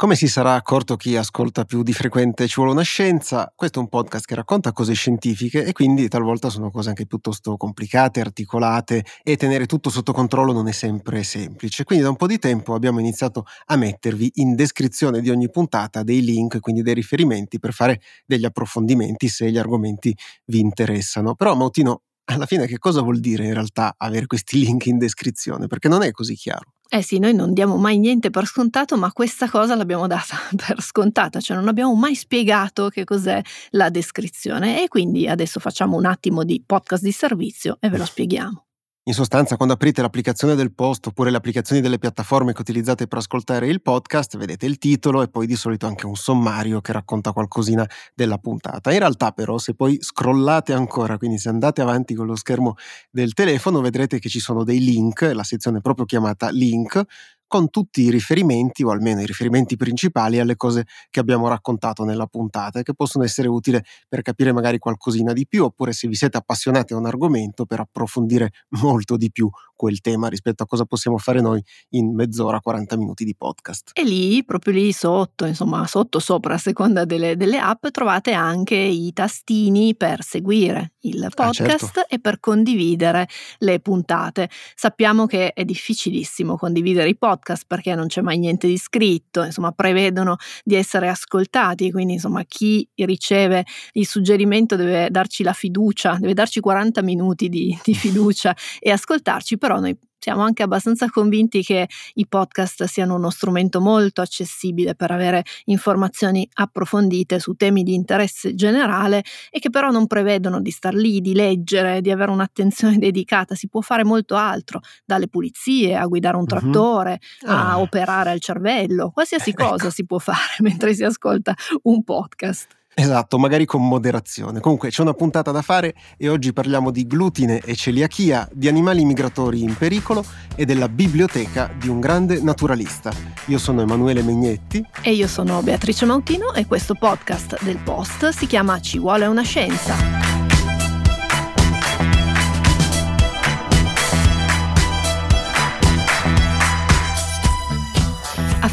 [0.00, 3.52] Come si sarà accorto chi ascolta più di frequente Ci vuole una scienza?
[3.54, 7.58] Questo è un podcast che racconta cose scientifiche e quindi talvolta sono cose anche piuttosto
[7.58, 11.84] complicate, articolate e tenere tutto sotto controllo non è sempre semplice.
[11.84, 16.02] Quindi da un po' di tempo abbiamo iniziato a mettervi in descrizione di ogni puntata
[16.02, 21.34] dei link, quindi dei riferimenti per fare degli approfondimenti se gli argomenti vi interessano.
[21.34, 25.66] Però Mautino, alla fine che cosa vuol dire in realtà avere questi link in descrizione?
[25.66, 26.72] Perché non è così chiaro.
[26.92, 30.82] Eh sì, noi non diamo mai niente per scontato, ma questa cosa l'abbiamo data per
[30.82, 33.40] scontata, cioè non abbiamo mai spiegato che cos'è
[33.70, 38.04] la descrizione e quindi adesso facciamo un attimo di podcast di servizio e ve lo
[38.04, 38.69] spieghiamo.
[39.04, 43.18] In sostanza, quando aprite l'applicazione del post oppure le applicazioni delle piattaforme che utilizzate per
[43.18, 47.32] ascoltare il podcast, vedete il titolo e poi di solito anche un sommario che racconta
[47.32, 48.92] qualcosina della puntata.
[48.92, 52.74] In realtà, però, se poi scrollate ancora, quindi se andate avanti con lo schermo
[53.10, 57.02] del telefono, vedrete che ci sono dei link, la sezione proprio chiamata link,
[57.50, 62.26] con tutti i riferimenti, o almeno i riferimenti principali, alle cose che abbiamo raccontato nella
[62.26, 66.14] puntata e che possono essere utili per capire magari qualcosina di più, oppure se vi
[66.14, 69.50] siete appassionati a un argomento per approfondire molto di più
[69.80, 73.92] quel tema rispetto a cosa possiamo fare noi in mezz'ora, 40 minuti di podcast.
[73.94, 78.74] E lì, proprio lì sotto, insomma, sotto, sopra, a seconda delle, delle app, trovate anche
[78.76, 82.06] i tastini per seguire il podcast ah, certo.
[82.10, 83.26] e per condividere
[83.60, 84.50] le puntate.
[84.74, 89.72] Sappiamo che è difficilissimo condividere i podcast perché non c'è mai niente di scritto, insomma,
[89.72, 96.34] prevedono di essere ascoltati, quindi insomma, chi riceve il suggerimento deve darci la fiducia, deve
[96.34, 101.62] darci 40 minuti di, di fiducia e ascoltarci, però però noi siamo anche abbastanza convinti
[101.62, 107.94] che i podcast siano uno strumento molto accessibile per avere informazioni approfondite su temi di
[107.94, 112.98] interesse generale e che però non prevedono di star lì, di leggere, di avere un'attenzione
[112.98, 113.54] dedicata.
[113.54, 116.48] Si può fare molto altro, dalle pulizie a guidare un mhm.
[116.48, 117.50] trattore, uh-huh.
[117.50, 117.80] a ah.
[117.80, 119.90] operare al cervello, qualsiasi cosa ecco.
[119.90, 122.79] si può fare mentre si ascolta un podcast.
[122.94, 124.60] Esatto, magari con moderazione.
[124.60, 129.04] Comunque c'è una puntata da fare e oggi parliamo di glutine e celiachia, di animali
[129.04, 130.24] migratori in pericolo
[130.54, 133.12] e della biblioteca di un grande naturalista.
[133.46, 134.84] Io sono Emanuele Megnetti.
[135.02, 139.42] E io sono Beatrice Mautino e questo podcast del Post si chiama Ci vuole una
[139.42, 140.19] scienza.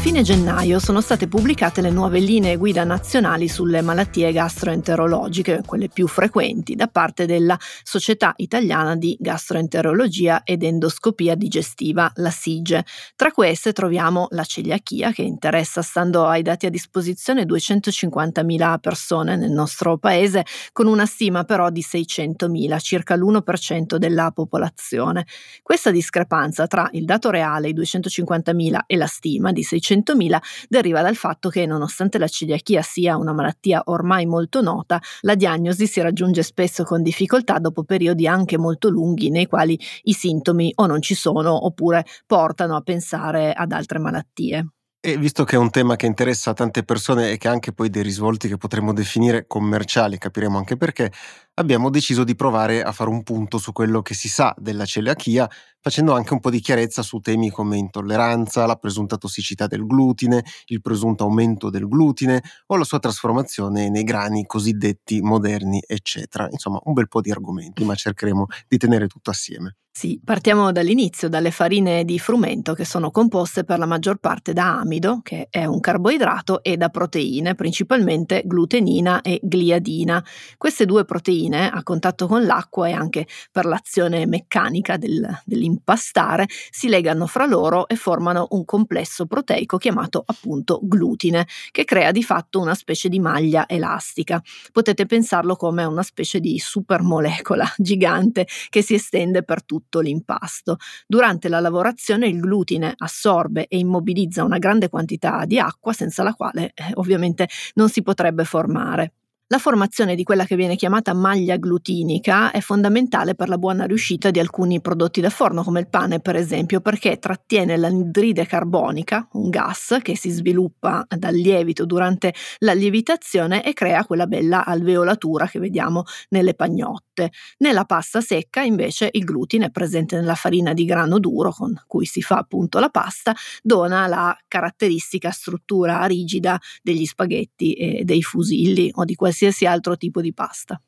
[0.08, 6.08] Fine gennaio sono state pubblicate le nuove linee guida nazionali sulle malattie gastroenterologiche, quelle più
[6.08, 12.86] frequenti, da parte della Società Italiana di Gastroenterologia ed Endoscopia Digestiva, la SIGE.
[13.16, 19.50] Tra queste troviamo la celiachia, che interessa, stando ai dati a disposizione, 250.000 persone nel
[19.50, 25.26] nostro paese, con una stima però di 600.000, circa l'1% della popolazione.
[25.62, 30.38] Questa discrepanza tra il dato reale, i 250.000, e la stima di 600.000 200.000
[30.68, 35.86] deriva dal fatto che nonostante la celiachia sia una malattia ormai molto nota, la diagnosi
[35.86, 40.86] si raggiunge spesso con difficoltà dopo periodi anche molto lunghi nei quali i sintomi o
[40.86, 44.68] non ci sono oppure portano a pensare ad altre malattie.
[45.00, 47.88] E visto che è un tema che interessa tante persone e che ha anche poi
[47.88, 51.12] dei risvolti che potremmo definire commerciali, capiremo anche perché,
[51.58, 55.48] abbiamo deciso di provare a fare un punto su quello che si sa della celiachia,
[55.80, 60.44] facendo anche un po' di chiarezza su temi come intolleranza, la presunta tossicità del glutine,
[60.66, 66.48] il presunto aumento del glutine o la sua trasformazione nei grani cosiddetti moderni, eccetera.
[66.50, 69.76] Insomma, un bel po' di argomenti, ma cercheremo di tenere tutto assieme.
[69.98, 74.78] Sì, partiamo dall'inizio, dalle farine di frumento che sono composte per la maggior parte da
[74.78, 80.24] amido, che è un carboidrato, e da proteine, principalmente glutenina e gliadina.
[80.56, 86.88] Queste due proteine, a contatto con l'acqua e anche per l'azione meccanica del, dell'impastare, si
[86.88, 92.60] legano fra loro e formano un complesso proteico chiamato appunto glutine, che crea di fatto
[92.60, 94.42] una specie di maglia elastica.
[94.72, 100.76] Potete pensarlo come una specie di supermolecola gigante che si estende per tutto l'impasto.
[101.06, 106.32] Durante la lavorazione il glutine assorbe e immobilizza una grande quantità di acqua senza la
[106.34, 109.12] quale eh, ovviamente non si potrebbe formare.
[109.50, 114.30] La formazione di quella che viene chiamata maglia glutinica è fondamentale per la buona riuscita
[114.30, 119.48] di alcuni prodotti da forno, come il pane per esempio, perché trattiene l'anidride carbonica, un
[119.48, 125.58] gas che si sviluppa dal lievito durante la lievitazione e crea quella bella alveolatura che
[125.58, 127.30] vediamo nelle pagnotte.
[127.56, 132.20] Nella pasta secca invece il glutine presente nella farina di grano duro con cui si
[132.20, 139.04] fa appunto la pasta dona la caratteristica struttura rigida degli spaghetti e dei fusilli o
[139.04, 140.80] di qualsiasi qualsiasi altro tipo di pasta.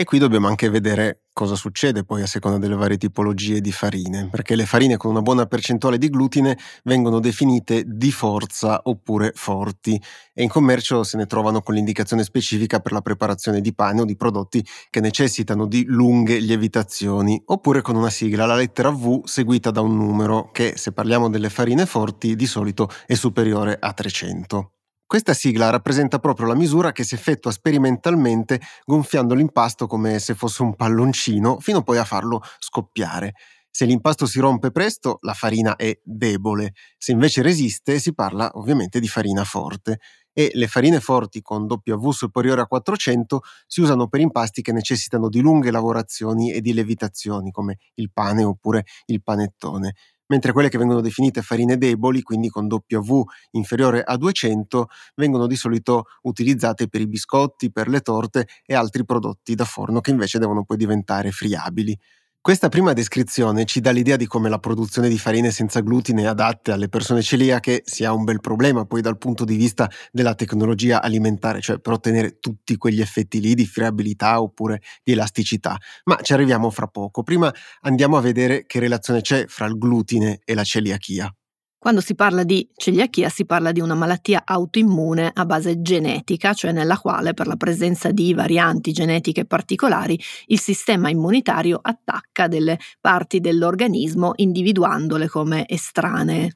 [0.00, 4.28] E qui dobbiamo anche vedere cosa succede poi a seconda delle varie tipologie di farine,
[4.30, 10.00] perché le farine con una buona percentuale di glutine vengono definite di forza oppure forti
[10.32, 14.04] e in commercio se ne trovano con l'indicazione specifica per la preparazione di pane o
[14.04, 19.72] di prodotti che necessitano di lunghe lievitazioni, oppure con una sigla, la lettera V seguita
[19.72, 24.74] da un numero che, se parliamo delle farine forti, di solito è superiore a 300.
[25.08, 30.60] Questa sigla rappresenta proprio la misura che si effettua sperimentalmente gonfiando l'impasto come se fosse
[30.60, 33.32] un palloncino fino poi a farlo scoppiare.
[33.70, 39.00] Se l'impasto si rompe presto, la farina è debole, se invece resiste si parla ovviamente
[39.00, 39.98] di farina forte.
[40.30, 45.30] E le farine forti con W superiore a 400 si usano per impasti che necessitano
[45.30, 49.94] di lunghe lavorazioni e di levitazioni come il pane oppure il panettone
[50.28, 53.22] mentre quelle che vengono definite farine deboli, quindi con W
[53.52, 59.04] inferiore a 200, vengono di solito utilizzate per i biscotti, per le torte e altri
[59.04, 61.98] prodotti da forno che invece devono poi diventare friabili.
[62.40, 66.72] Questa prima descrizione ci dà l'idea di come la produzione di farine senza glutine adatte
[66.72, 71.60] alle persone celiache sia un bel problema poi dal punto di vista della tecnologia alimentare,
[71.60, 75.76] cioè per ottenere tutti quegli effetti lì di friabilità oppure di elasticità.
[76.04, 77.22] Ma ci arriviamo fra poco.
[77.22, 77.52] Prima
[77.82, 81.30] andiamo a vedere che relazione c'è fra il glutine e la celiachia.
[81.80, 86.72] Quando si parla di celiachia si parla di una malattia autoimmune a base genetica, cioè
[86.72, 93.38] nella quale per la presenza di varianti genetiche particolari il sistema immunitario attacca delle parti
[93.38, 96.52] dell'organismo individuandole come estranee.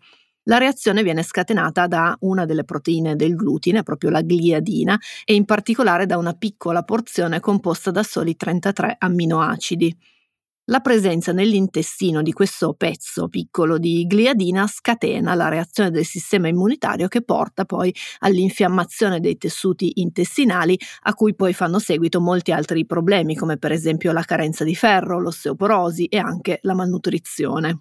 [0.47, 5.45] La reazione viene scatenata da una delle proteine del glutine, proprio la gliadina, e in
[5.45, 9.97] particolare da una piccola porzione composta da soli 33 amminoacidi.
[10.67, 17.09] La presenza nell'intestino di questo pezzo piccolo di gliadina scatena la reazione del sistema immunitario
[17.09, 23.35] che porta poi all'infiammazione dei tessuti intestinali a cui poi fanno seguito molti altri problemi
[23.35, 27.81] come per esempio la carenza di ferro, l'osteoporosi e anche la malnutrizione.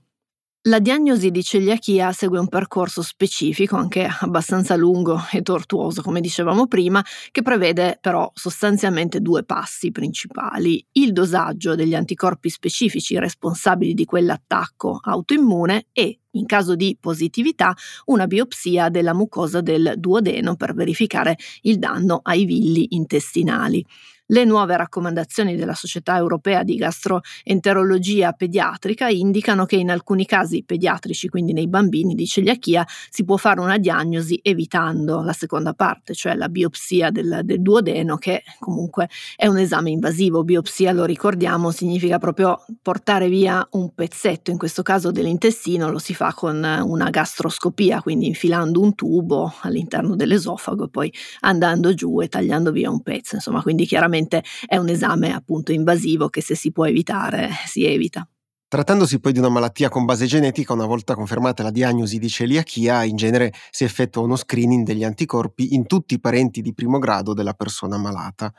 [0.65, 6.67] La diagnosi di celiachia segue un percorso specifico, anche abbastanza lungo e tortuoso, come dicevamo
[6.67, 10.85] prima, che prevede però sostanzialmente due passi principali.
[10.91, 17.73] Il dosaggio degli anticorpi specifici responsabili di quell'attacco autoimmune e, in caso di positività,
[18.05, 23.83] una biopsia della mucosa del duodeno per verificare il danno ai villi intestinali.
[24.31, 31.27] Le nuove raccomandazioni della Società Europea di Gastroenterologia Pediatrica indicano che in alcuni casi pediatrici,
[31.27, 36.35] quindi nei bambini di celiachia, si può fare una diagnosi evitando la seconda parte, cioè
[36.35, 40.45] la biopsia del, del duodeno, che comunque è un esame invasivo.
[40.45, 46.13] Biopsia, lo ricordiamo, significa proprio portare via un pezzetto, in questo caso dell'intestino, lo si
[46.13, 52.29] fa con una gastroscopia, quindi infilando un tubo all'interno dell'esofago e poi andando giù e
[52.29, 53.35] tagliando via un pezzo.
[53.35, 57.85] Insomma, quindi chiaramente sicuramente è un esame appunto invasivo che se si può evitare si
[57.85, 58.27] evita.
[58.67, 63.03] Trattandosi poi di una malattia con base genetica, una volta confermata la diagnosi di celiachia,
[63.03, 67.33] in genere si effettua uno screening degli anticorpi in tutti i parenti di primo grado
[67.33, 68.53] della persona malata.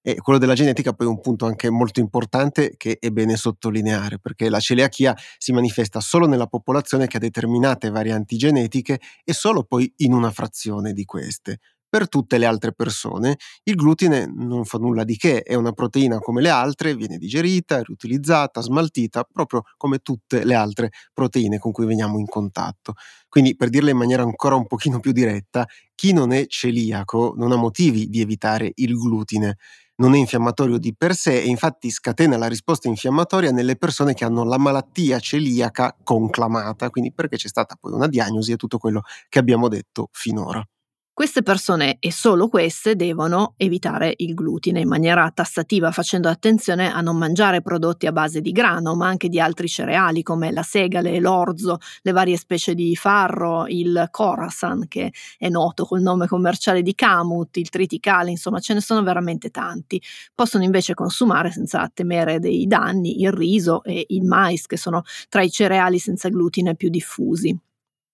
[0.00, 4.20] E quello della genetica poi è un punto anche molto importante che è bene sottolineare,
[4.20, 9.64] perché la celiachia si manifesta solo nella popolazione che ha determinate varianti genetiche e solo
[9.64, 11.58] poi in una frazione di queste.
[11.96, 16.18] Per tutte le altre persone il glutine non fa nulla di che, è una proteina
[16.18, 21.86] come le altre, viene digerita, riutilizzata, smaltita, proprio come tutte le altre proteine con cui
[21.86, 22.92] veniamo in contatto.
[23.30, 27.52] Quindi per dirla in maniera ancora un pochino più diretta, chi non è celiaco non
[27.52, 29.56] ha motivi di evitare il glutine
[29.98, 34.26] non è infiammatorio di per sé e infatti scatena la risposta infiammatoria nelle persone che
[34.26, 39.00] hanno la malattia celiaca conclamata, quindi perché c'è stata poi una diagnosi e tutto quello
[39.30, 40.62] che abbiamo detto finora.
[41.16, 47.00] Queste persone, e solo queste, devono evitare il glutine in maniera tassativa, facendo attenzione a
[47.00, 51.18] non mangiare prodotti a base di grano, ma anche di altri cereali come la segale,
[51.18, 56.94] l'orzo, le varie specie di farro, il corasan, che è noto col nome commerciale di
[56.94, 59.98] camut, il triticale, insomma ce ne sono veramente tanti.
[60.34, 65.40] Possono invece consumare senza temere dei danni il riso e il mais, che sono tra
[65.40, 67.58] i cereali senza glutine più diffusi.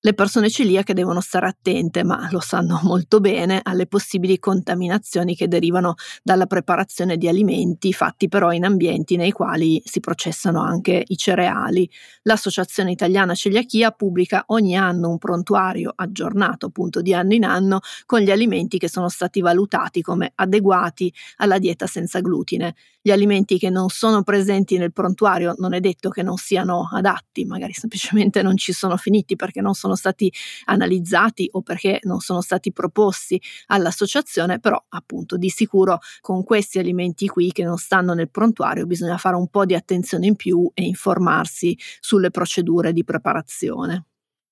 [0.04, 5.47] Le persone celiache devono stare attente, ma lo sanno molto bene, alle possibili contaminazioni che
[5.47, 5.94] derivano
[6.25, 11.88] dalla preparazione di alimenti fatti però in ambienti nei quali si processano anche i cereali.
[12.23, 18.18] L'Associazione Italiana Celiachia pubblica ogni anno un prontuario aggiornato appunto di anno in anno con
[18.18, 22.75] gli alimenti che sono stati valutati come adeguati alla dieta senza glutine.
[23.04, 27.44] Gli alimenti che non sono presenti nel prontuario non è detto che non siano adatti,
[27.44, 30.32] magari semplicemente non ci sono finiti perché non sono stati
[30.66, 37.26] analizzati o perché non sono stati proposti all'associazione, però appunto di sicuro con questi alimenti
[37.26, 40.85] qui che non stanno nel prontuario bisogna fare un po' di attenzione in più e
[40.85, 44.04] informarsi sulle procedure di preparazione.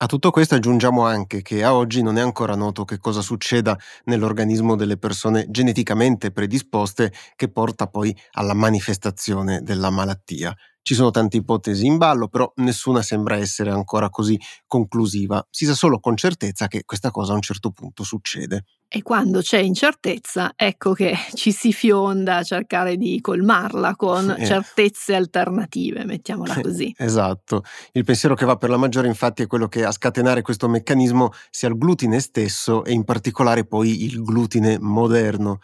[0.02, 3.78] A tutto questo aggiungiamo anche che a oggi non è ancora noto che cosa succeda
[4.04, 10.54] nell'organismo delle persone geneticamente predisposte che porta poi alla manifestazione della malattia.
[10.82, 15.46] Ci sono tante ipotesi in ballo, però nessuna sembra essere ancora così conclusiva.
[15.50, 18.64] Si sa solo con certezza che questa cosa a un certo punto succede.
[18.92, 24.44] E quando c'è incertezza, ecco che ci si fionda a cercare di colmarla con eh.
[24.44, 26.92] certezze alternative, mettiamola così.
[26.98, 27.62] esatto.
[27.92, 31.30] Il pensiero che va per la maggiore infatti è quello che a scatenare questo meccanismo
[31.50, 35.60] sia il glutine stesso e in particolare poi il glutine moderno.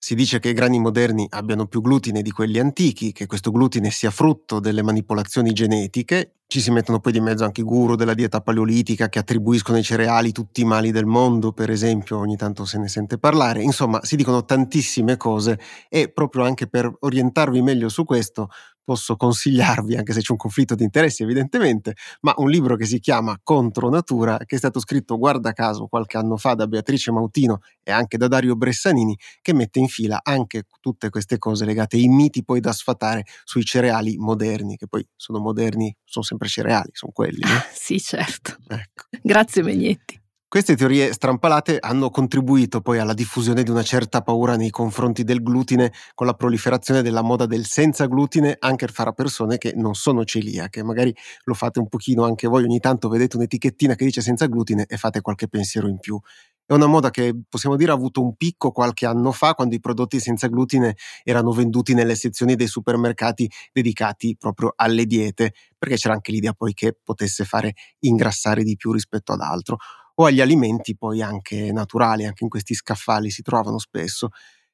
[0.00, 3.90] Si dice che i grani moderni abbiano più glutine di quelli antichi, che questo glutine
[3.90, 6.34] sia frutto delle manipolazioni genetiche.
[6.46, 9.82] Ci si mettono poi di mezzo anche i guru della dieta paleolitica che attribuiscono ai
[9.82, 13.60] cereali tutti i mali del mondo, per esempio, ogni tanto se ne sente parlare.
[13.60, 18.50] Insomma, si dicono tantissime cose e proprio anche per orientarvi meglio su questo
[18.88, 23.00] posso consigliarvi, anche se c'è un conflitto di interessi evidentemente, ma un libro che si
[23.00, 27.58] chiama Contro Natura, che è stato scritto, guarda caso, qualche anno fa da Beatrice Mautino
[27.82, 32.08] e anche da Dario Bressanini, che mette in fila anche tutte queste cose legate ai
[32.08, 37.12] miti poi da sfatare sui cereali moderni, che poi sono moderni, sono sempre cereali, sono
[37.12, 37.40] quelli.
[37.40, 37.60] No?
[37.70, 38.56] sì, certo.
[38.68, 39.04] Ecco.
[39.20, 40.17] Grazie Megnetti.
[40.50, 45.42] Queste teorie strampalate hanno contribuito poi alla diffusione di una certa paura nei confronti del
[45.42, 50.24] glutine con la proliferazione della moda del senza glutine anche fra persone che non sono
[50.24, 50.82] celiache.
[50.82, 51.14] Magari
[51.44, 54.96] lo fate un pochino anche voi, ogni tanto vedete un'etichettina che dice senza glutine e
[54.96, 56.18] fate qualche pensiero in più.
[56.64, 59.80] È una moda che possiamo dire ha avuto un picco qualche anno fa quando i
[59.80, 66.14] prodotti senza glutine erano venduti nelle sezioni dei supermercati dedicati proprio alle diete, perché c'era
[66.14, 69.76] anche l'idea poi che potesse fare ingrassare di più rispetto ad altro
[70.20, 74.30] o agli alimenti poi anche naturali, anche in questi scaffali si trovano spesso.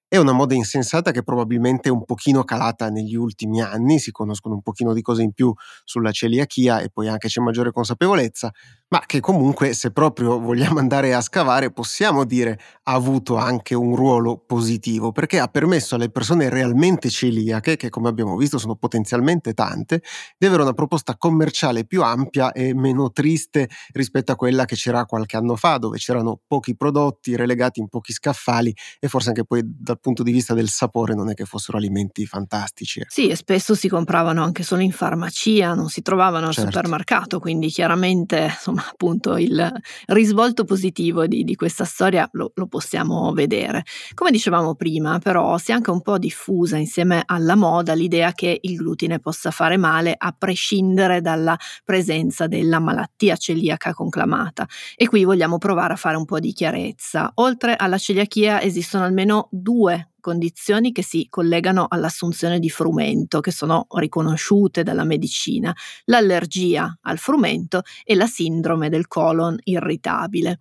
[0.07, 4.55] È una moda insensata che probabilmente è un pochino calata negli ultimi anni, si conoscono
[4.55, 5.53] un pochino di cose in più
[5.85, 8.53] sulla celiachia e poi anche c'è maggiore consapevolezza,
[8.95, 13.97] ma che comunque se proprio vogliamo andare a scavare possiamo dire ha avuto anche un
[13.97, 19.53] ruolo positivo perché ha permesso alle persone realmente celiache, che come abbiamo visto sono potenzialmente
[19.53, 20.01] tante,
[20.39, 25.07] di avere una proposta commerciale più ampia e meno triste rispetto a quella che c'era
[25.07, 29.63] qualche anno fa dove c'erano pochi prodotti relegati in pochi scaffali e forse anche poi
[29.65, 33.01] dal punto di vista del sapore non è che fossero alimenti fantastici.
[33.01, 33.11] Ecco.
[33.11, 36.71] Sì, e spesso si compravano anche solo in farmacia, non si trovavano al certo.
[36.71, 39.73] supermercato, quindi chiaramente insomma appunto il
[40.07, 43.85] risvolto positivo di, di questa storia lo, lo, possiamo vedere.
[44.15, 48.59] Come dicevamo prima, però, si è anche un po' diffusa insieme alla moda l'idea che
[48.61, 54.67] il glutine possa fare male a prescindere dalla presenza della malattia celiaca conclamata.
[54.97, 57.33] E qui vogliamo provare a fare un po' di chiarezza.
[57.37, 63.87] Oltre alla celiachia esistono almeno due condizioni che si collegano all'assunzione di frumento, che sono
[63.91, 65.71] riconosciute dalla medicina,
[66.07, 70.61] l'allergia al frumento e la sindrome del colon irritabile.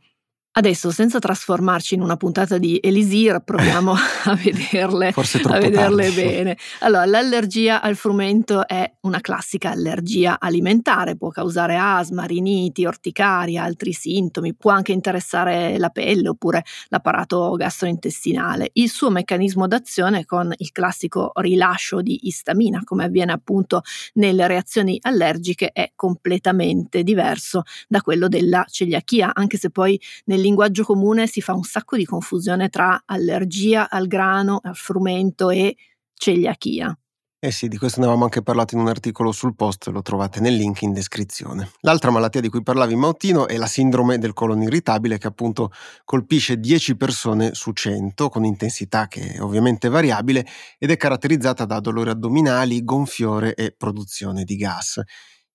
[0.55, 3.93] Adesso, senza trasformarci in una puntata di Elisir, proviamo
[4.25, 6.57] a vederle, a vederle bene.
[6.81, 13.93] Allora, l'allergia al frumento è una classica allergia alimentare, può causare asma, riniti, orticaria, altri
[13.93, 18.69] sintomi, può anche interessare la pelle oppure l'apparato gastrointestinale.
[18.73, 23.81] Il suo meccanismo d'azione è con il classico rilascio di istamina, come avviene appunto
[24.13, 30.83] nelle reazioni allergiche, è completamente diverso da quello della celiachia, anche se poi nel linguaggio
[30.83, 35.75] comune si fa un sacco di confusione tra allergia al grano, al frumento e
[36.13, 36.95] celiachia.
[37.45, 40.39] Eh sì, di questo ne avevamo anche parlato in un articolo sul post, lo trovate
[40.39, 41.71] nel link in descrizione.
[41.81, 45.69] L'altra malattia di cui parlavi Mautino è la sindrome del colon irritabile che appunto
[46.05, 50.45] colpisce 10 persone su 100 con intensità che è ovviamente variabile
[50.77, 55.01] ed è caratterizzata da dolori addominali, gonfiore e produzione di gas.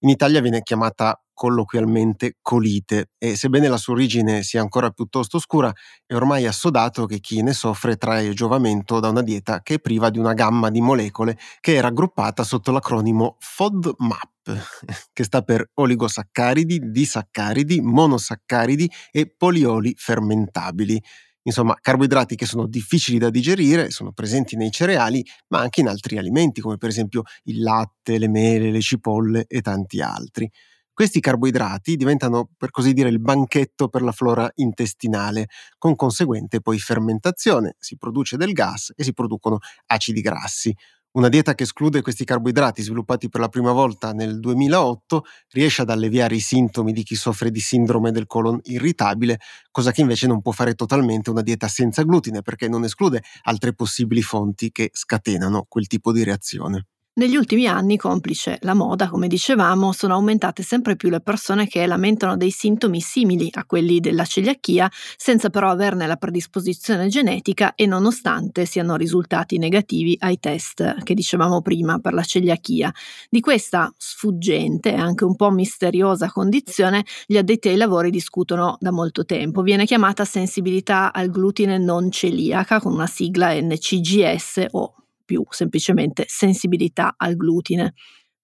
[0.00, 5.72] In Italia viene chiamata colloquialmente colite e sebbene la sua origine sia ancora piuttosto oscura,
[6.06, 10.10] è ormai assodato che chi ne soffre trae giovamento da una dieta che è priva
[10.10, 14.30] di una gamma di molecole che è raggruppata sotto l'acronimo FODMAP,
[15.12, 21.00] che sta per oligosaccaridi, disaccaridi, monosaccaridi e polioli fermentabili.
[21.48, 26.18] Insomma, carboidrati che sono difficili da digerire, sono presenti nei cereali, ma anche in altri
[26.18, 30.50] alimenti, come per esempio il latte, le mele, le cipolle e tanti altri.
[30.92, 35.46] Questi carboidrati diventano, per così dire, il banchetto per la flora intestinale,
[35.78, 40.74] con conseguente poi fermentazione, si produce del gas e si producono acidi grassi.
[41.12, 45.90] Una dieta che esclude questi carboidrati, sviluppati per la prima volta nel 2008, riesce ad
[45.90, 49.38] alleviare i sintomi di chi soffre di sindrome del colon irritabile,
[49.70, 53.74] cosa che invece non può fare totalmente una dieta senza glutine perché non esclude altre
[53.74, 56.86] possibili fonti che scatenano quel tipo di reazione.
[57.18, 61.84] Negli ultimi anni, complice la moda, come dicevamo, sono aumentate sempre più le persone che
[61.84, 67.86] lamentano dei sintomi simili a quelli della celiachia, senza però averne la predisposizione genetica e
[67.86, 72.94] nonostante siano risultati negativi ai test che dicevamo prima per la celiachia.
[73.28, 78.92] Di questa sfuggente e anche un po' misteriosa condizione gli addetti ai lavori discutono da
[78.92, 79.62] molto tempo.
[79.62, 84.92] Viene chiamata sensibilità al glutine non celiaca con una sigla NCGS o
[85.28, 87.92] più semplicemente sensibilità al glutine.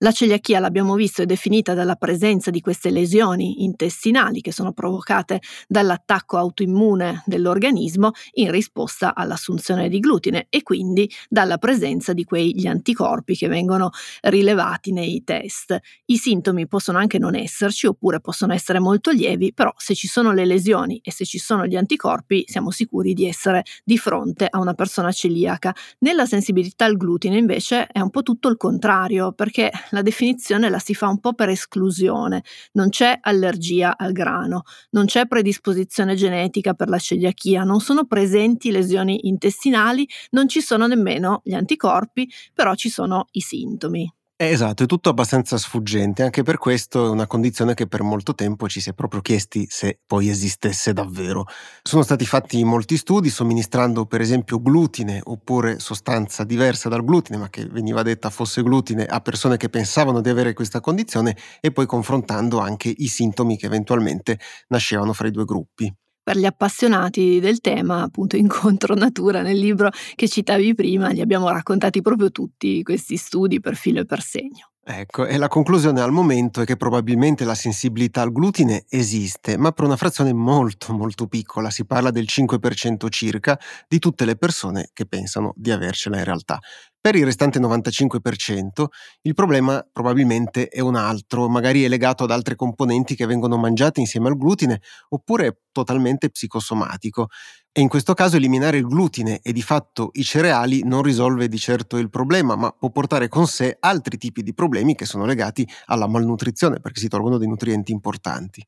[0.04, 5.40] La celiachia, l'abbiamo visto, è definita dalla presenza di queste lesioni intestinali che sono provocate
[5.66, 13.34] dall'attacco autoimmune dell'organismo in risposta all'assunzione di glutine e quindi dalla presenza di quegli anticorpi
[13.34, 13.92] che vengono
[14.24, 15.74] rilevati nei test.
[16.04, 20.32] I sintomi possono anche non esserci oppure possono essere molto lievi, però se ci sono
[20.32, 24.58] le lesioni e se ci sono gli anticorpi siamo sicuri di essere di fronte a
[24.58, 25.74] una persona celiaca.
[26.00, 30.78] Nella sensibilità al glutine invece è un po' tutto il contrario perché la definizione la
[30.78, 32.42] si fa un po' per esclusione.
[32.72, 38.70] Non c'è allergia al grano, non c'è predisposizione genetica per la celiachia, non sono presenti
[38.70, 44.12] lesioni intestinali, non ci sono nemmeno gli anticorpi, però ci sono i sintomi.
[44.36, 48.68] Esatto, è tutto abbastanza sfuggente, anche per questo è una condizione che per molto tempo
[48.68, 51.44] ci si è proprio chiesti se poi esistesse davvero.
[51.82, 57.48] Sono stati fatti molti studi somministrando per esempio glutine oppure sostanza diversa dal glutine, ma
[57.48, 61.86] che veniva detta fosse glutine a persone che pensavano di avere questa condizione e poi
[61.86, 67.60] confrontando anche i sintomi che eventualmente nascevano fra i due gruppi per gli appassionati del
[67.60, 73.16] tema, appunto Incontro Natura, nel libro che citavi prima, li abbiamo raccontati proprio tutti questi
[73.16, 74.73] studi per filo e per segno.
[74.86, 79.72] Ecco, e la conclusione al momento è che probabilmente la sensibilità al glutine esiste, ma
[79.72, 84.90] per una frazione molto molto piccola, si parla del 5% circa di tutte le persone
[84.92, 86.58] che pensano di avercela in realtà.
[87.00, 88.86] Per il restante 95%
[89.22, 94.00] il problema probabilmente è un altro, magari è legato ad altre componenti che vengono mangiate
[94.00, 97.28] insieme al glutine oppure è totalmente psicosomatico.
[97.76, 101.58] E in questo caso eliminare il glutine e di fatto i cereali non risolve di
[101.58, 105.68] certo il problema, ma può portare con sé altri tipi di problemi che sono legati
[105.86, 108.64] alla malnutrizione perché si tolgono dei nutrienti importanti.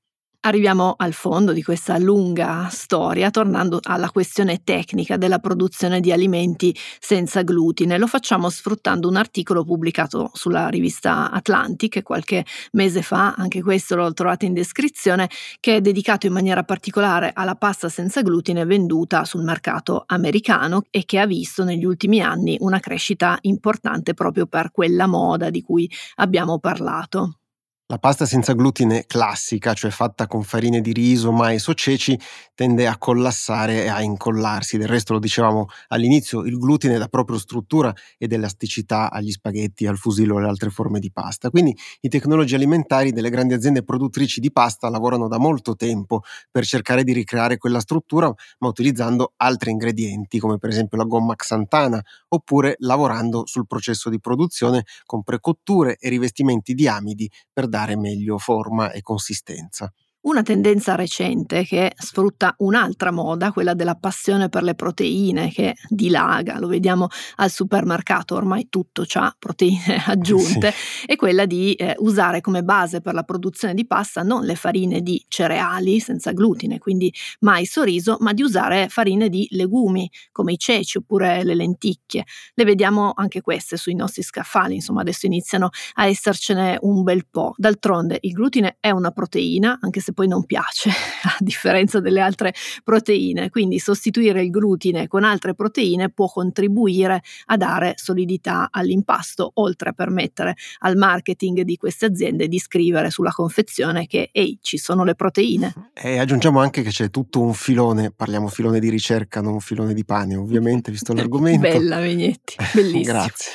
[0.47, 6.73] Arriviamo al fondo di questa lunga storia tornando alla questione tecnica della produzione di alimenti
[7.01, 7.99] senza glutine.
[7.99, 14.13] Lo facciamo sfruttando un articolo pubblicato sulla rivista Atlantic qualche mese fa, anche questo lo
[14.13, 15.29] trovate in descrizione,
[15.59, 21.05] che è dedicato in maniera particolare alla pasta senza glutine venduta sul mercato americano e
[21.07, 25.91] che ha visto negli ultimi anni una crescita importante proprio per quella moda di cui
[26.15, 27.39] abbiamo parlato.
[27.89, 32.19] La pasta senza glutine classica, cioè fatta con farine di riso, mais o ceci,
[32.53, 34.77] tende a collassare e a incollarsi.
[34.77, 39.99] Del resto lo dicevamo all'inizio, il glutine dà proprio struttura ed elasticità agli spaghetti, al
[39.99, 41.49] fusillo e alle altre forme di pasta.
[41.49, 46.65] Quindi i tecnologi alimentari delle grandi aziende produttrici di pasta lavorano da molto tempo per
[46.65, 48.27] cercare di ricreare quella struttura,
[48.59, 54.19] ma utilizzando altri ingredienti, come per esempio la gomma xantana, oppure lavorando sul processo di
[54.19, 59.93] produzione con precotture e rivestimenti di amidi per meglio forma e consistenza.
[60.27, 66.59] Una tendenza recente che sfrutta un'altra moda, quella della passione per le proteine, che dilaga,
[66.59, 71.07] lo vediamo al supermercato, ormai tutto ha proteine aggiunte, sì.
[71.07, 75.01] è quella di eh, usare come base per la produzione di pasta non le farine
[75.01, 80.55] di cereali senza glutine, quindi mais o riso, ma di usare farine di legumi come
[80.55, 82.25] i ceci oppure le lenticchie.
[82.53, 87.55] Le vediamo anche queste sui nostri scaffali, insomma adesso iniziano a essercene un bel po'.
[87.57, 90.89] D'altronde il glutine è una proteina, anche se poi non piace,
[91.25, 93.51] a differenza delle altre proteine.
[93.51, 99.93] Quindi sostituire il glutine con altre proteine può contribuire a dare solidità all'impasto, oltre a
[99.93, 105.15] permettere al marketing di queste aziende di scrivere sulla confezione che ehi, ci sono le
[105.15, 105.91] proteine.
[105.93, 110.05] E aggiungiamo anche che c'è tutto un filone, parliamo filone di ricerca, non filone di
[110.07, 111.61] pane, ovviamente, visto l'argomento.
[111.61, 113.03] Bella Vignetti, bellissimo.
[113.03, 113.53] Grazie.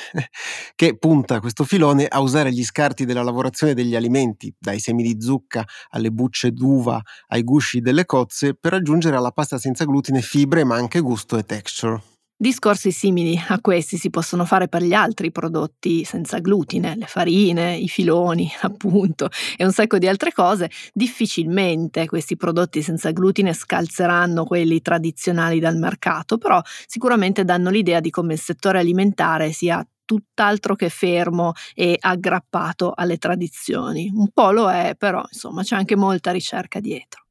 [0.76, 5.20] Che punta questo filone a usare gli scarti della lavorazione degli alimenti, dai semi di
[5.20, 6.12] zucca alle
[6.42, 11.00] bucce d'uva ai gusci delle cozze per aggiungere alla pasta senza glutine fibre ma anche
[11.00, 12.02] gusto e texture.
[12.42, 17.76] Discorsi simili a questi si possono fare per gli altri prodotti senza glutine, le farine,
[17.76, 20.68] i filoni, appunto, e un sacco di altre cose.
[20.92, 28.10] Difficilmente questi prodotti senza glutine scalzeranno quelli tradizionali dal mercato, però sicuramente danno l'idea di
[28.10, 34.10] come il settore alimentare sia tutt'altro che fermo e aggrappato alle tradizioni.
[34.12, 37.24] Un po' lo è, però insomma c'è anche molta ricerca dietro.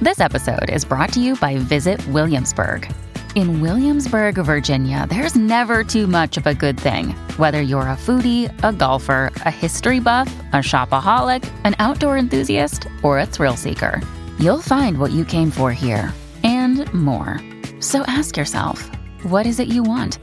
[0.00, 2.88] This episode is brought to you by Visit Williamsburg.
[3.34, 7.14] In Williamsburg, Virginia, there's never too much of a good thing.
[7.36, 13.18] Whether you're a foodie, a golfer, a history buff, a shopaholic, an outdoor enthusiast, or
[13.18, 14.00] a thrill seeker,
[14.38, 16.12] you'll find what you came for here
[16.44, 17.40] and more.
[17.84, 18.90] So ask yourself,
[19.24, 20.18] what is it you want?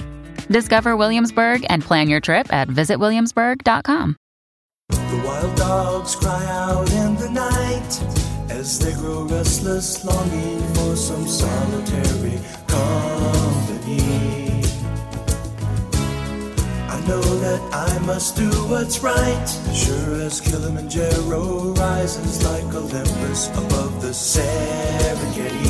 [0.49, 4.15] Discover Williamsburg and plan your trip at visitwilliamsburg.com.
[4.89, 8.01] The wild dogs cry out in the night
[8.49, 14.01] as they grow restless, longing for some solitary company.
[16.89, 24.01] I know that I must do what's right, sure as Kilimanjaro rises like Olympus above
[24.01, 25.60] the Serengeti.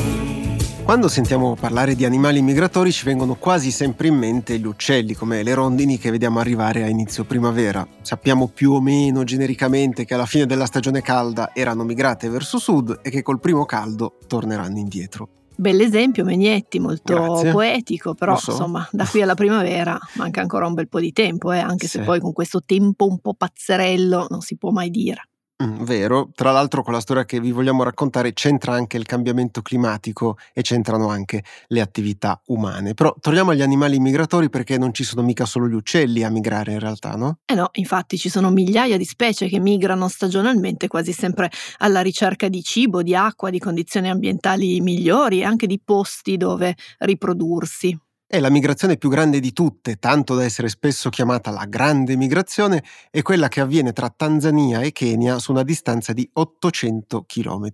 [0.84, 5.42] Quando sentiamo parlare di animali migratori ci vengono quasi sempre in mente gli uccelli, come
[5.42, 7.86] le rondini che vediamo arrivare a inizio primavera.
[8.02, 12.98] Sappiamo più o meno genericamente che alla fine della stagione calda erano migrate verso sud
[13.02, 15.28] e che col primo caldo torneranno indietro.
[15.54, 17.52] Bell'esempio, Megnetti, molto Grazie.
[17.52, 18.50] poetico, però so.
[18.50, 22.00] insomma da qui alla primavera manca ancora un bel po' di tempo, eh, anche se
[22.00, 22.04] Sì.
[22.04, 25.28] poi con questo tempo un po' pazzerello non si può mai dire.
[25.62, 29.62] Mm, vero, tra l'altro con la storia che vi vogliamo raccontare c'entra anche il cambiamento
[29.62, 32.94] climatico e c'entrano anche le attività umane.
[32.94, 36.72] Però torniamo agli animali migratori perché non ci sono mica solo gli uccelli a migrare
[36.72, 37.38] in realtà, no?
[37.44, 42.48] Eh no, infatti ci sono migliaia di specie che migrano stagionalmente quasi sempre alla ricerca
[42.48, 47.96] di cibo, di acqua, di condizioni ambientali migliori e anche di posti dove riprodursi.
[48.34, 52.82] È la migrazione più grande di tutte, tanto da essere spesso chiamata la grande migrazione,
[53.10, 57.68] è quella che avviene tra Tanzania e Kenya su una distanza di 800 km.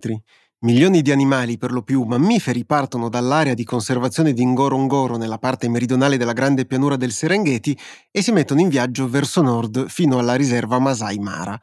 [0.65, 5.69] Milioni di animali, per lo più mammiferi, partono dall'area di conservazione di Ngorongoro nella parte
[5.69, 7.79] meridionale della grande pianura del Serengeti
[8.11, 11.57] e si mettono in viaggio verso nord fino alla riserva Masai Mara.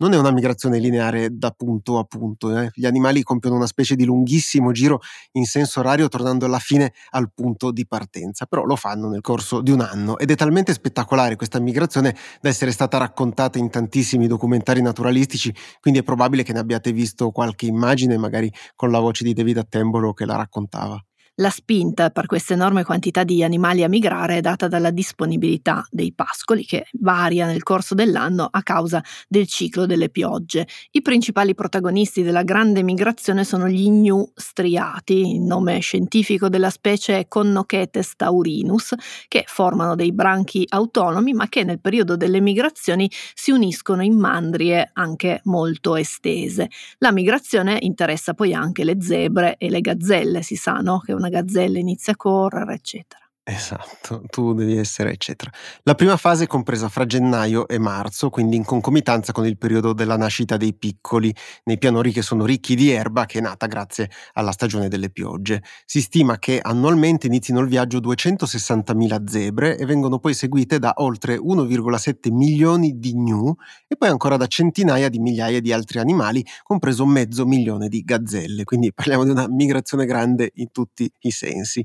[0.00, 2.70] Non è una migrazione lineare da punto a punto, eh.
[2.72, 5.00] gli animali compiono una specie di lunghissimo giro
[5.32, 9.60] in senso orario tornando alla fine al punto di partenza, però lo fanno nel corso
[9.60, 14.28] di un anno ed è talmente spettacolare questa migrazione da essere stata raccontata in tantissimi
[14.28, 19.24] documentari naturalistici, quindi è probabile che ne abbiate visto qualche immagine, magari con la voce
[19.24, 21.07] di David Attembolo che la raccontava.
[21.40, 26.12] La spinta per questa enorme quantità di animali a migrare è data dalla disponibilità dei
[26.12, 30.66] pascoli che varia nel corso dell'anno a causa del ciclo delle piogge.
[30.90, 37.20] I principali protagonisti della grande migrazione sono gli gnu striati, il nome scientifico della specie
[37.20, 38.94] è Connochetes taurinus,
[39.28, 44.90] che formano dei branchi autonomi ma che nel periodo delle migrazioni si uniscono in mandrie
[44.92, 46.68] anche molto estese.
[46.98, 50.98] La migrazione interessa poi anche le zebre e le gazzelle, si sa no?
[50.98, 53.27] che una gazzella inizia a correre, eccetera.
[53.50, 55.50] Esatto, tu devi essere eccetera.
[55.84, 59.94] La prima fase è compresa fra gennaio e marzo, quindi in concomitanza con il periodo
[59.94, 61.34] della nascita dei piccoli,
[61.64, 65.62] nei pianori che sono ricchi di erba che è nata grazie alla stagione delle piogge.
[65.86, 71.38] Si stima che annualmente inizino il viaggio 260.000 zebre e vengono poi seguite da oltre
[71.38, 73.54] 1,7 milioni di gnu
[73.86, 78.64] e poi ancora da centinaia di migliaia di altri animali, compreso mezzo milione di gazzelle.
[78.64, 81.82] Quindi parliamo di una migrazione grande in tutti i sensi.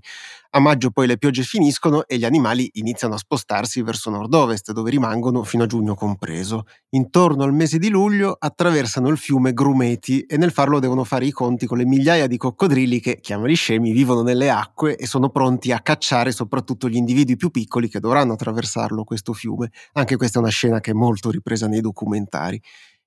[0.56, 4.92] A maggio poi le piogge finiscono e gli animali iniziano a spostarsi verso nord-ovest, dove
[4.92, 6.66] rimangono fino a giugno compreso.
[6.90, 11.32] Intorno al mese di luglio attraversano il fiume Grumeti e nel farlo devono fare i
[11.32, 15.72] conti con le migliaia di coccodrilli che, chiamali scemi, vivono nelle acque e sono pronti
[15.72, 19.72] a cacciare soprattutto gli individui più piccoli che dovranno attraversarlo questo fiume.
[19.94, 22.62] Anche questa è una scena che è molto ripresa nei documentari.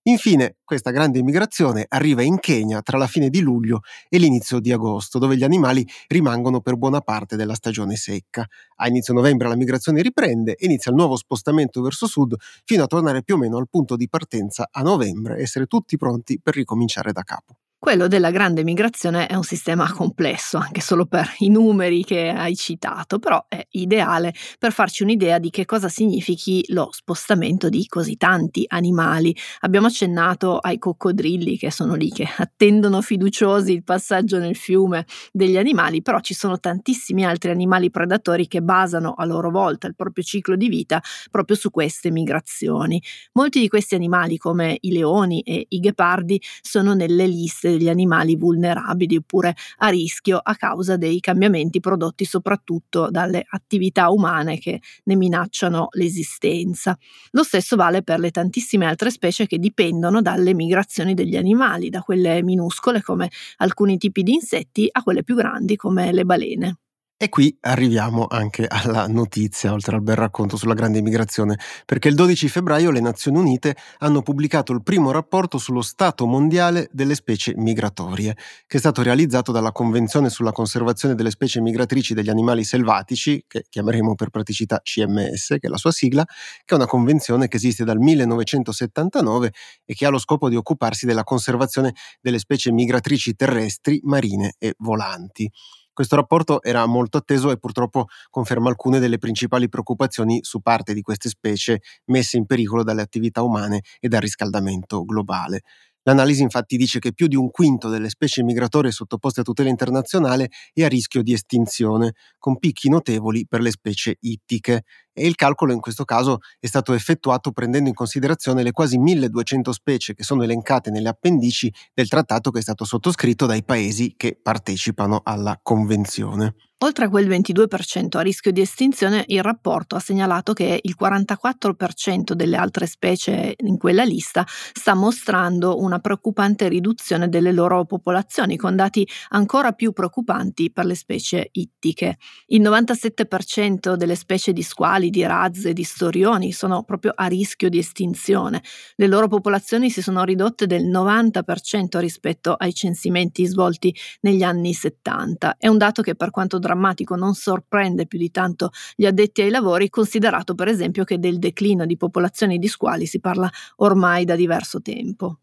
[0.09, 4.71] Infine, questa grande migrazione arriva in Kenya tra la fine di luglio e l'inizio di
[4.71, 8.47] agosto, dove gli animali rimangono per buona parte della stagione secca.
[8.77, 12.87] A inizio novembre la migrazione riprende e inizia il nuovo spostamento verso sud fino a
[12.87, 17.11] tornare più o meno al punto di partenza a novembre, essere tutti pronti per ricominciare
[17.11, 17.57] da capo.
[17.79, 22.57] Quello della grande migrazione è un sistema complesso, anche solo per i numeri che hai
[22.57, 28.17] citato, però è ideale per farci un'idea di che cosa significhi lo spostamento di così
[28.17, 29.37] tanti animali.
[29.61, 35.57] Abbiamo accennato ai coccodrilli che sono lì, che attendono fiduciosi il passaggio nel fiume degli
[35.59, 40.25] animali, però ci sono tantissimi altri animali predatori che basano a loro volta il proprio
[40.25, 43.01] ciclo di vita proprio su queste migrazioni.
[43.35, 48.37] Molti di questi animali, come i leoni e i ghepardi, sono nelle liste degli animali
[48.37, 55.17] vulnerabili oppure a rischio a causa dei cambiamenti prodotti soprattutto dalle attività umane che ne
[55.17, 56.97] minacciano l'esistenza.
[57.31, 62.01] Lo stesso vale per le tantissime altre specie che dipendono dalle migrazioni degli animali, da
[62.01, 66.79] quelle minuscole come alcuni tipi di insetti a quelle più grandi come le balene.
[67.19, 72.15] E qui arriviamo anche alla notizia, oltre al bel racconto sulla grande migrazione, perché il
[72.15, 77.55] 12 febbraio le Nazioni Unite hanno pubblicato il primo rapporto sullo stato mondiale delle specie
[77.57, 83.43] migratorie, che è stato realizzato dalla Convenzione sulla conservazione delle specie migratrici degli animali selvatici,
[83.49, 87.57] che chiameremo per praticità CMS, che è la sua sigla, che è una convenzione che
[87.57, 89.53] esiste dal 1979
[89.87, 94.75] e che ha lo scopo di occuparsi della conservazione delle specie migratrici terrestri, marine e
[94.77, 95.51] volanti.
[95.97, 101.01] Questo rapporto era molto atteso e purtroppo conferma alcune delle principali preoccupazioni su parte di
[101.01, 101.81] queste specie
[102.11, 105.63] messe in pericolo dalle attività umane e dal riscaldamento globale.
[106.03, 110.51] L'analisi infatti dice che più di un quinto delle specie migratorie sottoposte a tutela internazionale
[110.75, 114.83] è a rischio di estinzione, con picchi notevoli per le specie ittiche
[115.19, 119.73] e il calcolo in questo caso è stato effettuato prendendo in considerazione le quasi 1200
[119.73, 124.39] specie che sono elencate nelle appendici del trattato che è stato sottoscritto dai paesi che
[124.41, 126.55] partecipano alla Convenzione.
[126.81, 132.35] Oltre a quel 22% a rischio di estinzione, il rapporto ha segnalato che il 44%
[132.35, 138.77] delle altre specie in quella lista sta mostrando una preoccupante riduzione delle loro popolazioni, con
[138.77, 142.19] dati ancora più preoccupanti per le specie ittiche.
[142.49, 147.79] Il 97% delle specie di squali, di razze, di storioni sono proprio a rischio di
[147.79, 148.63] estinzione.
[148.97, 155.57] Le loro popolazioni si sono ridotte del 90% rispetto ai censimenti svolti negli anni 70.
[155.59, 159.51] È un dato che per quanto drammatico non sorprende più di tanto gli addetti ai
[159.51, 164.37] lavori, considerato per esempio che del declino di popolazioni di squali si parla ormai da
[164.37, 165.39] diverso tempo.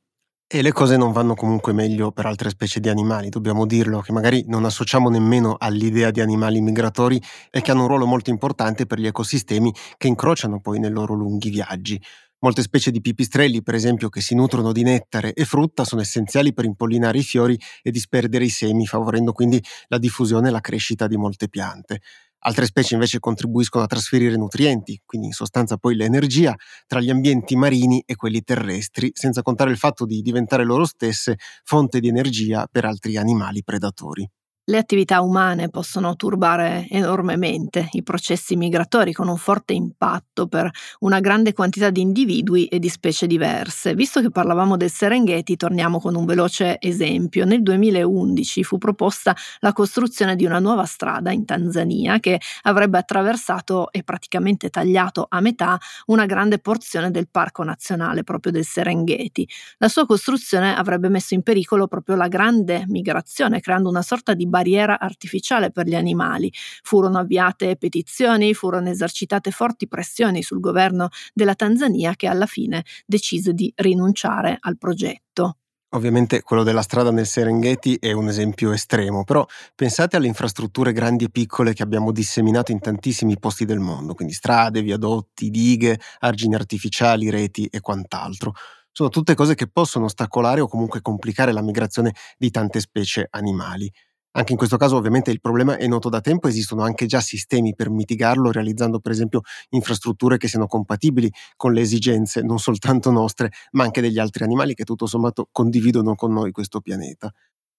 [0.47, 4.11] E le cose non vanno comunque meglio per altre specie di animali, dobbiamo dirlo, che
[4.11, 8.85] magari non associamo nemmeno all'idea di animali migratori e che hanno un ruolo molto importante
[8.85, 11.99] per gli ecosistemi che incrociano poi nei loro lunghi viaggi.
[12.39, 16.53] Molte specie di pipistrelli, per esempio, che si nutrono di nettare e frutta, sono essenziali
[16.53, 21.07] per impollinare i fiori e disperdere i semi, favorendo quindi la diffusione e la crescita
[21.07, 22.01] di molte piante.
[22.45, 26.53] Altre specie invece contribuiscono a trasferire nutrienti, quindi in sostanza poi l'energia,
[26.87, 31.37] tra gli ambienti marini e quelli terrestri, senza contare il fatto di diventare loro stesse
[31.63, 34.29] fonte di energia per altri animali predatori.
[34.65, 41.19] Le attività umane possono turbare enormemente i processi migratori con un forte impatto per una
[41.19, 43.93] grande quantità di individui e di specie diverse.
[43.93, 47.43] Visto che parlavamo del Serengeti, torniamo con un veloce esempio.
[47.43, 53.91] Nel 2011 fu proposta la costruzione di una nuova strada in Tanzania che avrebbe attraversato
[53.91, 59.45] e praticamente tagliato a metà una grande porzione del parco nazionale proprio del Serengeti.
[59.79, 64.51] La sua costruzione avrebbe messo in pericolo proprio la grande migrazione, creando una sorta di
[64.53, 66.53] barriera artificiale per gli animali.
[66.83, 73.53] Furono avviate petizioni, furono esercitate forti pressioni sul governo della Tanzania che alla fine decise
[73.53, 75.57] di rinunciare al progetto.
[75.95, 81.25] Ovviamente quello della strada nel Serengeti è un esempio estremo, però pensate alle infrastrutture grandi
[81.25, 86.55] e piccole che abbiamo disseminato in tantissimi posti del mondo, quindi strade, viadotti, dighe, argini
[86.55, 88.53] artificiali, reti e quant'altro.
[88.91, 93.91] Sono tutte cose che possono ostacolare o comunque complicare la migrazione di tante specie animali.
[94.35, 97.75] Anche in questo caso ovviamente il problema è noto da tempo, esistono anche già sistemi
[97.75, 103.51] per mitigarlo, realizzando per esempio infrastrutture che siano compatibili con le esigenze non soltanto nostre,
[103.73, 107.31] ma anche degli altri animali che tutto sommato condividono con noi questo pianeta.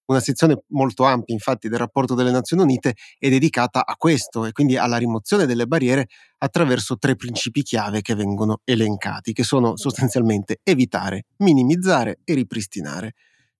[0.06, 4.52] Una sezione molto ampia, infatti, del rapporto delle Nazioni Unite è dedicata a questo e
[4.52, 10.60] quindi alla rimozione delle barriere attraverso tre principi chiave che vengono elencati, che sono sostanzialmente
[10.62, 13.14] evitare, minimizzare e ripristinare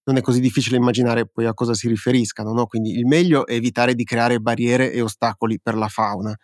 [0.05, 2.67] non è così difficile immaginare poi a cosa si riferiscano, no?
[2.67, 6.35] quindi il meglio è evitare di creare barriere e ostacoli per la fauna.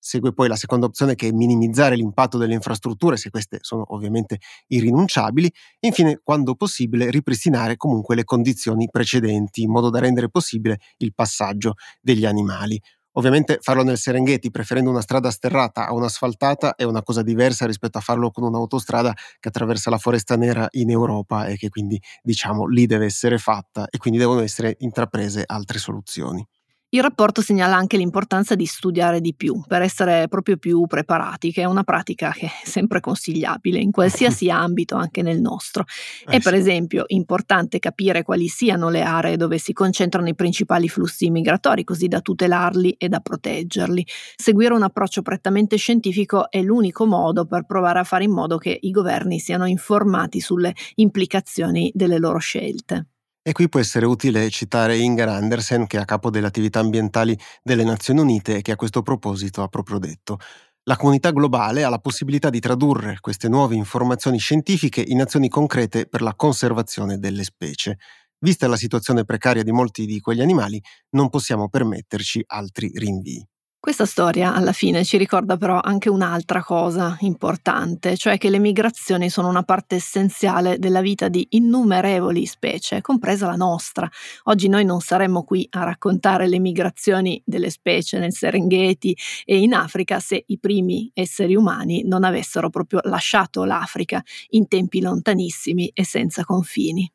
[0.00, 4.38] Segue poi la seconda opzione che è minimizzare l'impatto delle infrastrutture, se queste sono ovviamente
[4.68, 5.48] irrinunciabili,
[5.80, 11.12] e infine, quando possibile, ripristinare comunque le condizioni precedenti, in modo da rendere possibile il
[11.14, 12.80] passaggio degli animali.
[13.18, 17.98] Ovviamente farlo nel Serengeti preferendo una strada sterrata a un'asfaltata è una cosa diversa rispetto
[17.98, 22.66] a farlo con un'autostrada che attraversa la foresta nera in Europa e che quindi diciamo
[22.66, 26.46] lì deve essere fatta e quindi devono essere intraprese altre soluzioni.
[26.90, 31.60] Il rapporto segnala anche l'importanza di studiare di più per essere proprio più preparati, che
[31.60, 35.84] è una pratica che è sempre consigliabile in qualsiasi ambito, anche nel nostro.
[36.24, 40.88] È eh per esempio importante capire quali siano le aree dove si concentrano i principali
[40.88, 44.06] flussi migratori, così da tutelarli e da proteggerli.
[44.34, 48.78] Seguire un approccio prettamente scientifico è l'unico modo per provare a fare in modo che
[48.80, 53.08] i governi siano informati sulle implicazioni delle loro scelte.
[53.48, 57.34] E qui può essere utile citare Inger Andersen, che è a capo delle attività ambientali
[57.62, 60.36] delle Nazioni Unite e che a questo proposito ha proprio detto
[60.82, 66.06] la comunità globale ha la possibilità di tradurre queste nuove informazioni scientifiche in azioni concrete
[66.06, 67.96] per la conservazione delle specie.
[68.38, 70.78] Vista la situazione precaria di molti di quegli animali,
[71.12, 73.57] non possiamo permetterci altri rinvii.
[73.80, 79.30] Questa storia alla fine ci ricorda però anche un'altra cosa importante, cioè che le migrazioni
[79.30, 84.10] sono una parte essenziale della vita di innumerevoli specie, compresa la nostra.
[84.44, 89.72] Oggi noi non saremmo qui a raccontare le migrazioni delle specie nel Serengeti e in
[89.74, 96.04] Africa se i primi esseri umani non avessero proprio lasciato l'Africa in tempi lontanissimi e
[96.04, 97.08] senza confini.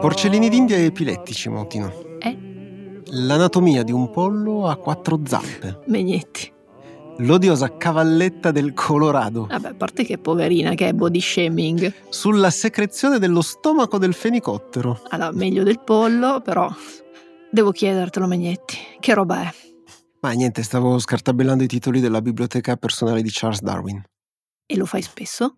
[0.00, 1.92] Porcellini d'India e epilettici, Motino.
[2.20, 3.02] Eh?
[3.08, 5.80] L'anatomia di un pollo a quattro zampe.
[5.88, 6.50] Megnetti.
[7.18, 9.44] L'odiosa cavalletta del Colorado.
[9.44, 11.92] Vabbè, a parte che poverina, che è body shaming.
[12.08, 15.02] Sulla secrezione dello stomaco del fenicottero.
[15.10, 16.72] Allora, meglio del pollo, però
[17.50, 18.78] devo chiedertelo, Megnetti.
[18.98, 19.54] Che roba è?
[20.20, 24.02] Ma niente, stavo scartabellando i titoli della biblioteca personale di Charles Darwin.
[24.64, 25.56] E lo fai spesso?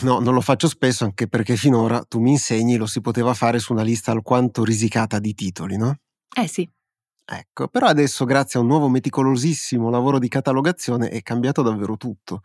[0.00, 3.58] No, non lo faccio spesso anche perché finora tu mi insegni lo si poteva fare
[3.58, 5.96] su una lista alquanto risicata di titoli, no?
[6.34, 6.68] Eh sì.
[7.24, 12.40] Ecco, però adesso grazie a un nuovo meticolosissimo lavoro di catalogazione è cambiato davvero tutto.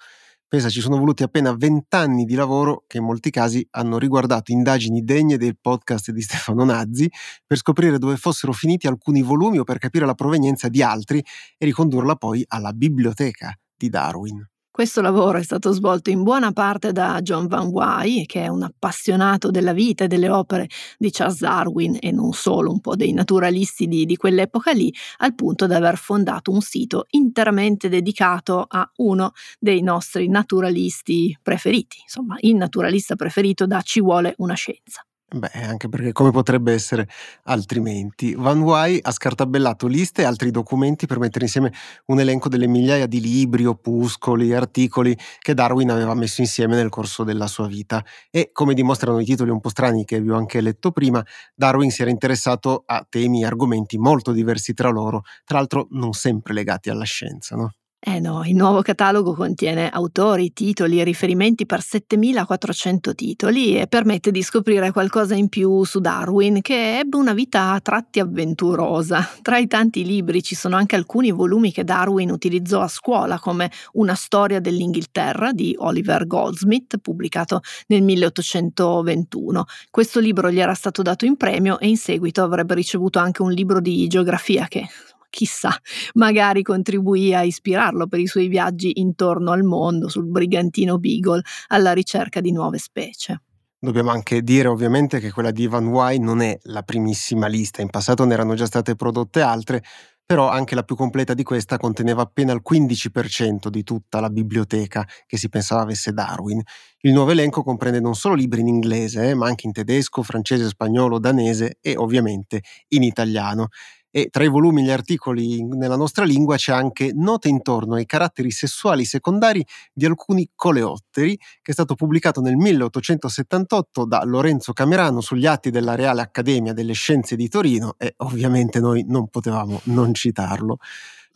[0.48, 5.04] Pensa, ci sono voluti appena vent'anni di lavoro che in molti casi hanno riguardato indagini
[5.04, 7.10] degne del podcast di Stefano Nazzi
[7.46, 11.20] per scoprire dove fossero finiti alcuni volumi o per capire la provenienza di altri
[11.58, 14.46] e ricondurla poi alla biblioteca di Darwin.
[14.78, 18.62] Questo lavoro è stato svolto in buona parte da John Van Wy, che è un
[18.62, 23.12] appassionato della vita e delle opere di Charles Darwin e non solo, un po' dei
[23.12, 28.88] naturalisti di, di quell'epoca lì, al punto da aver fondato un sito interamente dedicato a
[28.98, 35.07] uno dei nostri naturalisti preferiti, insomma, il naturalista preferito da Ci vuole una scienza.
[35.30, 37.06] Beh, anche perché come potrebbe essere
[37.44, 38.34] altrimenti?
[38.34, 41.74] Van Wy ha scartabellato liste e altri documenti per mettere insieme
[42.06, 47.26] un elenco delle migliaia di libri, opuscoli, articoli che Darwin aveva messo insieme nel corso
[47.26, 48.02] della sua vita.
[48.32, 51.22] E come dimostrano i titoli un po' strani che vi ho anche letto prima,
[51.54, 56.14] Darwin si era interessato a temi e argomenti molto diversi tra loro, tra l'altro non
[56.14, 57.74] sempre legati alla scienza, no?
[58.10, 64.32] Eh no, il nuovo catalogo contiene autori, titoli e riferimenti per 7400 titoli e permette
[64.32, 69.28] di scoprire qualcosa in più su Darwin, che ebbe una vita a tratti avventurosa.
[69.42, 73.70] Tra i tanti libri ci sono anche alcuni volumi che Darwin utilizzò a scuola, come
[73.96, 79.66] Una storia dell'Inghilterra di Oliver Goldsmith, pubblicato nel 1821.
[79.92, 83.52] Questo libro gli era stato dato in premio e in seguito avrebbe ricevuto anche un
[83.52, 84.88] libro di geografia che
[85.30, 85.76] chissà,
[86.14, 91.94] magari contribuì a ispirarlo per i suoi viaggi intorno al mondo sul brigantino Beagle alla
[91.94, 93.42] ricerca di nuove specie.
[93.80, 97.90] Dobbiamo anche dire ovviamente che quella di Van Wy non è la primissima lista, in
[97.90, 99.84] passato ne erano già state prodotte altre,
[100.28, 105.08] però anche la più completa di questa conteneva appena il 15% di tutta la biblioteca
[105.26, 106.62] che si pensava avesse Darwin.
[107.00, 110.68] Il nuovo elenco comprende non solo libri in inglese, eh, ma anche in tedesco, francese,
[110.68, 113.68] spagnolo, danese e ovviamente in italiano
[114.12, 118.06] e tra i volumi e gli articoli nella nostra lingua c'è anche Note intorno ai
[118.06, 125.22] caratteri sessuali secondari di alcuni coleotteri, che è stato pubblicato nel 1878 da Lorenzo Camerano
[125.22, 130.14] sugli atti della Reale Accademia delle Scienze di Torino e ovviamente noi non potevamo non
[130.14, 130.78] citarlo.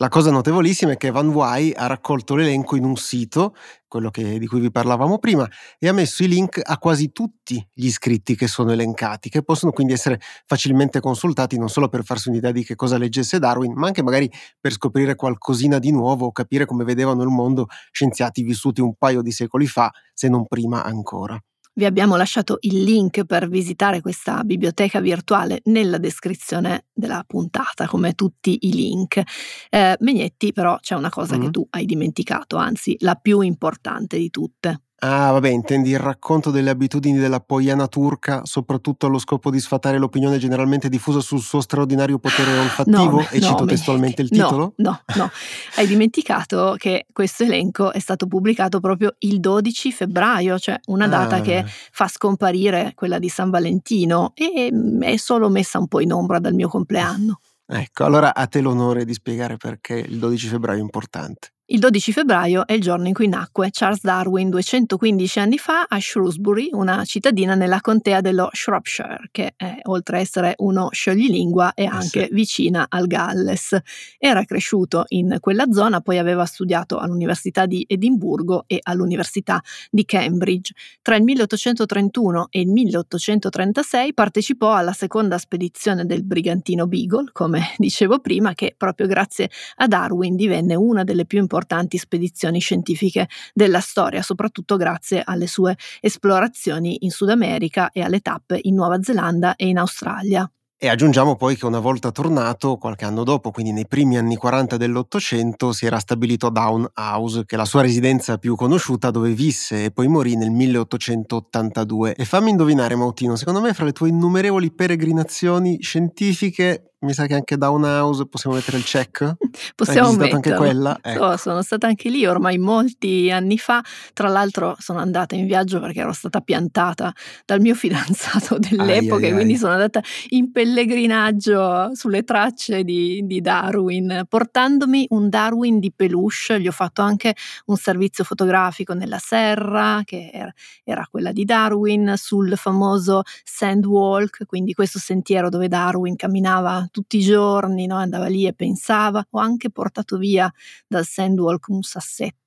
[0.02, 3.54] La cosa notevolissima è che Van Wy ha raccolto l'elenco in un sito,
[3.86, 7.64] quello che, di cui vi parlavamo prima, e ha messo i link a quasi tutti
[7.72, 12.30] gli iscritti che sono elencati, che possono quindi essere facilmente consultati non solo per farsi
[12.30, 14.28] un'idea di che cosa leggesse Darwin, ma anche magari
[14.60, 19.22] per scoprire qualcosina di nuovo o capire come vedevano il mondo scienziati vissuti un paio
[19.22, 21.40] di secoli fa, se non prima ancora.
[21.74, 28.12] Vi abbiamo lasciato il link per visitare questa biblioteca virtuale nella descrizione della puntata, come
[28.12, 29.22] tutti i link.
[29.70, 31.44] Eh, Megnetti, però, c'è una cosa mm-hmm.
[31.44, 34.82] che tu hai dimenticato, anzi, la più importante di tutte.
[35.04, 39.98] Ah, vabbè, intendi il racconto delle abitudini della poiana turca, soprattutto allo scopo di sfatare
[39.98, 43.16] l'opinione generalmente diffusa sul suo straordinario potere olfattivo?
[43.16, 44.74] No, e no, cito testualmente il titolo?
[44.76, 45.30] No, no, no.
[45.74, 51.36] Hai dimenticato che questo elenco è stato pubblicato proprio il 12 febbraio, cioè una data
[51.36, 51.40] ah.
[51.40, 56.12] che fa scomparire quella di San Valentino e mm, è solo messa un po' in
[56.12, 57.40] ombra dal mio compleanno.
[57.66, 61.54] Ecco, allora a te l'onore di spiegare perché il 12 febbraio è importante.
[61.72, 65.98] Il 12 febbraio è il giorno in cui nacque Charles Darwin 215 anni fa a
[65.98, 71.84] Shrewsbury, una cittadina nella contea dello Shropshire, che è, oltre a essere uno scioglilingua è
[71.84, 72.34] anche sì.
[72.34, 73.74] vicina al Galles.
[74.18, 79.58] Era cresciuto in quella zona, poi aveva studiato all'Università di Edimburgo e all'Università
[79.90, 80.74] di Cambridge.
[81.00, 88.18] Tra il 1831 e il 1836 partecipò alla seconda spedizione del brigantino Beagle, come dicevo
[88.18, 93.80] prima, che proprio grazie a Darwin divenne una delle più importanti importanti spedizioni scientifiche della
[93.80, 99.54] storia, soprattutto grazie alle sue esplorazioni in Sud America e alle tappe in Nuova Zelanda
[99.54, 100.50] e in Australia.
[100.76, 104.76] E aggiungiamo poi che una volta tornato, qualche anno dopo, quindi nei primi anni 40
[104.76, 109.30] dell'Ottocento, si era stabilito a Down House, che è la sua residenza più conosciuta, dove
[109.30, 112.16] visse e poi morì nel 1882.
[112.16, 117.34] E fammi indovinare, Mautino, secondo me fra le tue innumerevoli peregrinazioni scientifiche mi sa che
[117.34, 119.34] anche Down House possiamo mettere il check?
[119.74, 120.36] Possiamo Hai metterlo.
[120.36, 120.98] anche quella?
[121.00, 121.24] Ecco.
[121.24, 123.82] Oh, sono stata anche lì ormai molti anni fa.
[124.12, 127.12] Tra l'altro sono andata in viaggio perché ero stata piantata
[127.44, 129.58] dal mio fidanzato dell'epoca, ai, ai, quindi ai.
[129.58, 136.60] sono andata in pellegrinaggio sulle tracce di, di, Darwin, portandomi un Darwin di peluche.
[136.60, 137.34] Gli ho fatto anche
[137.66, 140.52] un servizio fotografico nella serra, che era,
[140.84, 147.22] era quella di Darwin, sul famoso Sandwalk, quindi questo sentiero dove Darwin camminava tutti i
[147.22, 147.96] giorni, no?
[147.96, 149.26] andava lì e pensava.
[149.30, 150.52] Ho anche portato via
[150.86, 152.40] dal Sandwalk un sassetto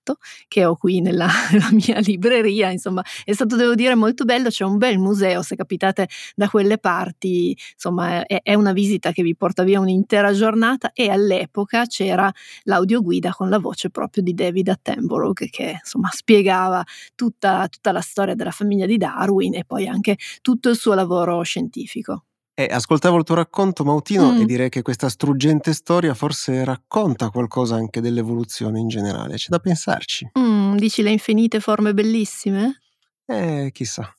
[0.48, 4.64] che ho qui nella, nella, mia libreria, insomma è stato devo dire molto bello, c'è
[4.64, 9.36] un bel museo, se capitate da quelle parti, insomma è, è una visita che vi
[9.36, 12.32] porta via un'intera giornata e all'epoca c'era
[12.64, 16.84] l'audioguida con la voce proprio di David Attenborough che insomma spiegava
[17.16, 21.42] tutta, tutta la storia della famiglia di Darwin e poi anche tutto il suo lavoro
[21.42, 22.26] scientifico.
[22.58, 24.40] Eh, ascoltavo il tuo racconto, Mautino, mm.
[24.40, 29.36] e direi che questa struggente storia forse racconta qualcosa anche dell'evoluzione in generale.
[29.36, 30.32] C'è da pensarci.
[30.40, 32.80] Mm, dici le infinite forme bellissime?
[33.26, 34.10] Eh, chissà.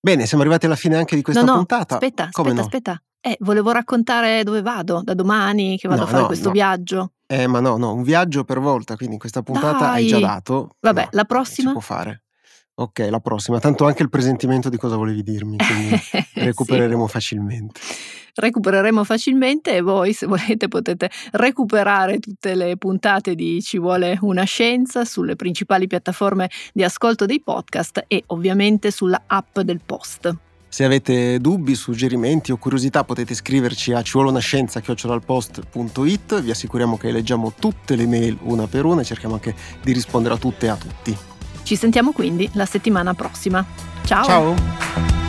[0.00, 1.94] Bene, siamo arrivati alla fine anche di questa no, no, puntata.
[1.94, 2.66] Aspetta, Come aspetta, no?
[2.66, 3.02] aspetta.
[3.20, 7.12] Eh, volevo raccontare dove vado, da domani che vado no, a fare questo viaggio.
[7.24, 10.02] Eh, ma no, no, un viaggio per volta, quindi in questa puntata Dai.
[10.02, 10.70] hai già dato.
[10.80, 11.68] Vabbè, la prossima?
[11.68, 12.24] Si può fare.
[12.80, 13.58] Ok, la prossima.
[13.58, 16.00] Tanto anche il presentimento di cosa volevi dirmi, quindi
[16.34, 17.12] recupereremo sì.
[17.12, 17.80] facilmente.
[18.36, 24.44] Recupereremo facilmente e voi, se volete, potete recuperare tutte le puntate di Ci vuole una
[24.44, 30.32] scienza sulle principali piattaforme di ascolto dei podcast e ovviamente sulla app del post.
[30.68, 37.96] Se avete dubbi, suggerimenti o curiosità potete scriverci a civolonascienza.it, vi assicuriamo che leggiamo tutte
[37.96, 41.37] le mail una per una e cerchiamo anche di rispondere a tutte e a tutti.
[41.68, 43.62] Ci sentiamo quindi la settimana prossima.
[44.06, 44.24] Ciao!
[44.24, 45.27] Ciao!